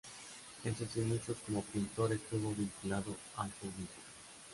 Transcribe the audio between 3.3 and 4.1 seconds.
al fauvismo.